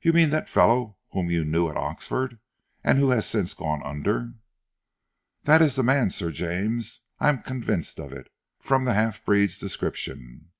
"You 0.00 0.12
mean 0.12 0.30
that 0.30 0.48
fellow 0.48 0.96
whom 1.10 1.28
you 1.28 1.44
knew 1.44 1.68
at 1.68 1.76
Oxford, 1.76 2.38
and 2.84 2.98
who 3.00 3.10
has 3.10 3.26
since 3.28 3.52
gone 3.52 3.82
under?" 3.82 4.34
"That 5.42 5.60
is 5.60 5.74
the 5.74 5.82
man, 5.82 6.10
Sir 6.10 6.30
James; 6.30 7.00
I 7.18 7.30
am 7.30 7.42
convinced 7.42 7.98
of 7.98 8.12
it, 8.12 8.28
from 8.60 8.84
the 8.84 8.94
half 8.94 9.24
breed's 9.24 9.58
description." 9.58 10.52